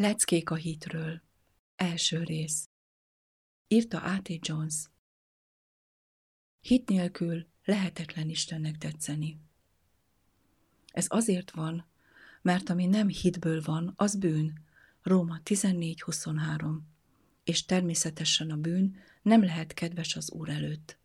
Leckék 0.00 0.50
a 0.50 0.54
hitről. 0.54 1.22
Első 1.76 2.22
rész. 2.22 2.68
Írta 3.68 4.02
A.T. 4.02 4.46
Jones. 4.46 4.74
Hit 6.60 6.88
nélkül 6.88 7.46
lehetetlen 7.64 8.28
Istennek 8.28 8.78
tetszeni. 8.78 9.40
Ez 10.86 11.06
azért 11.08 11.50
van, 11.50 11.86
mert 12.42 12.68
ami 12.68 12.86
nem 12.86 13.08
hitből 13.08 13.62
van, 13.64 13.92
az 13.96 14.16
bűn. 14.16 14.64
Róma 15.02 15.40
14.23. 15.44 16.78
És 17.44 17.64
természetesen 17.64 18.50
a 18.50 18.56
bűn 18.56 18.96
nem 19.22 19.42
lehet 19.42 19.74
kedves 19.74 20.16
az 20.16 20.30
Úr 20.30 20.48
előtt. 20.48 20.98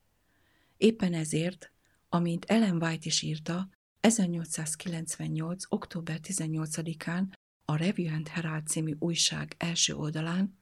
Éppen 0.78 1.14
ezért, 1.14 1.72
amint 2.10 2.46
Ellen 2.46 2.82
White 2.82 3.06
is 3.06 3.22
írta, 3.22 3.70
1898. 4.00 5.64
október 5.70 6.20
18-án 6.24 7.26
a 7.66 7.76
Review 7.76 8.14
and 8.14 8.28
Herald 8.28 8.68
című 8.68 8.96
újság 9.00 9.56
első 9.58 9.96
oldalán 9.96 10.58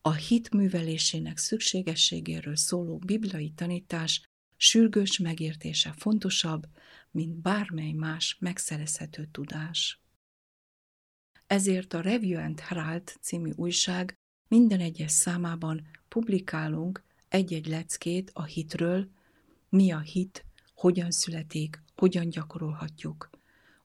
a 0.00 0.12
hit 0.12 0.50
művelésének 0.50 1.36
szükségességéről 1.36 2.56
szóló 2.56 2.98
bibliai 2.98 3.50
tanítás 3.50 4.22
sürgős 4.56 5.18
megértése 5.18 5.92
fontosabb, 5.92 6.66
mint 7.10 7.34
bármely 7.34 7.92
más 7.92 8.36
megszerezhető 8.40 9.28
tudás. 9.32 10.02
Ezért 11.46 11.92
a 11.92 12.00
Review 12.00 12.40
and 12.40 12.60
Herald 12.60 13.12
című 13.20 13.50
újság 13.56 14.14
minden 14.48 14.80
egyes 14.80 15.10
számában 15.12 15.86
publikálunk 16.08 17.04
egy-egy 17.28 17.66
leckét 17.66 18.30
a 18.34 18.44
hitről, 18.44 19.10
mi 19.68 19.92
a 19.92 20.00
hit, 20.00 20.44
hogyan 20.74 21.10
születik, 21.10 21.82
hogyan 21.96 22.28
gyakorolhatjuk. 22.28 23.30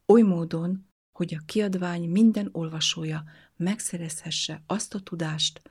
Oly 0.05 0.21
módon, 0.21 0.88
hogy 1.19 1.33
a 1.33 1.45
kiadvány 1.45 2.09
minden 2.09 2.49
olvasója 2.51 3.23
megszerezhesse 3.55 4.63
azt 4.67 4.93
a 4.93 4.99
tudást, 4.99 5.61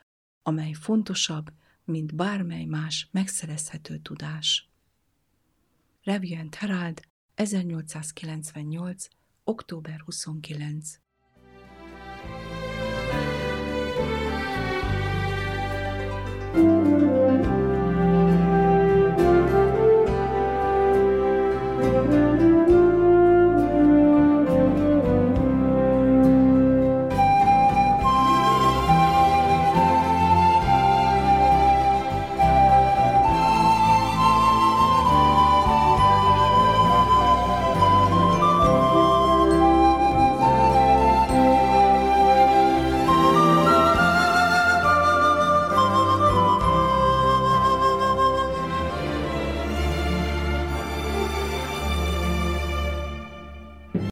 amely 0.42 0.72
fontosabb, 0.72 1.52
mint 1.84 2.14
bármely 2.14 2.64
más 2.64 3.08
megszerezhető 3.10 3.98
tudás. 3.98 4.68
Review 6.02 6.40
and 6.40 6.54
Herald, 6.54 7.00
1898. 7.34 9.06
október 9.44 10.00
29. 10.00 10.98